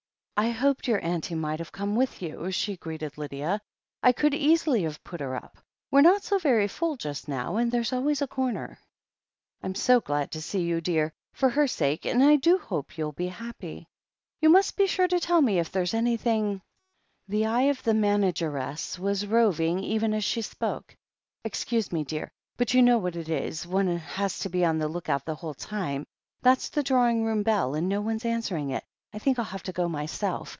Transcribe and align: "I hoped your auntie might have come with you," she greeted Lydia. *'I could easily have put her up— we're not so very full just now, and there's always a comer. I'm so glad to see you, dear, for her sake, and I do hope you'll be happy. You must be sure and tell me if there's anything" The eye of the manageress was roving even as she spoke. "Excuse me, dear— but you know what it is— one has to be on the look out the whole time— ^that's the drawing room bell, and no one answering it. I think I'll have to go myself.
"I 0.37 0.49
hoped 0.49 0.87
your 0.87 0.99
auntie 1.05 1.35
might 1.35 1.59
have 1.59 1.71
come 1.71 1.95
with 1.95 2.19
you," 2.19 2.49
she 2.49 2.75
greeted 2.75 3.15
Lydia. 3.15 3.61
*'I 4.01 4.11
could 4.13 4.33
easily 4.33 4.81
have 4.81 5.03
put 5.03 5.19
her 5.19 5.35
up— 5.35 5.59
we're 5.91 6.01
not 6.01 6.23
so 6.23 6.39
very 6.39 6.67
full 6.67 6.97
just 6.97 7.27
now, 7.27 7.57
and 7.57 7.71
there's 7.71 7.93
always 7.93 8.23
a 8.23 8.27
comer. 8.27 8.79
I'm 9.61 9.75
so 9.75 10.01
glad 10.01 10.31
to 10.31 10.41
see 10.41 10.61
you, 10.63 10.81
dear, 10.81 11.13
for 11.31 11.47
her 11.49 11.67
sake, 11.67 12.07
and 12.07 12.23
I 12.23 12.37
do 12.37 12.57
hope 12.57 12.97
you'll 12.97 13.11
be 13.11 13.27
happy. 13.27 13.87
You 14.39 14.49
must 14.49 14.75
be 14.75 14.87
sure 14.87 15.05
and 15.11 15.21
tell 15.21 15.43
me 15.43 15.59
if 15.59 15.71
there's 15.71 15.93
anything" 15.93 16.63
The 17.29 17.45
eye 17.45 17.69
of 17.69 17.83
the 17.83 17.93
manageress 17.93 18.97
was 18.97 19.27
roving 19.27 19.83
even 19.83 20.11
as 20.11 20.23
she 20.23 20.41
spoke. 20.41 20.97
"Excuse 21.43 21.91
me, 21.91 22.03
dear— 22.03 22.31
but 22.57 22.73
you 22.73 22.81
know 22.81 22.97
what 22.97 23.15
it 23.15 23.29
is— 23.29 23.67
one 23.67 23.95
has 23.95 24.39
to 24.39 24.49
be 24.49 24.65
on 24.65 24.79
the 24.79 24.87
look 24.87 25.07
out 25.07 25.23
the 25.23 25.35
whole 25.35 25.53
time— 25.53 26.07
^that's 26.43 26.71
the 26.71 26.81
drawing 26.81 27.23
room 27.25 27.43
bell, 27.43 27.75
and 27.75 27.87
no 27.87 28.01
one 28.01 28.19
answering 28.23 28.71
it. 28.71 28.83
I 29.13 29.19
think 29.19 29.37
I'll 29.37 29.43
have 29.43 29.63
to 29.63 29.73
go 29.73 29.89
myself. 29.89 30.49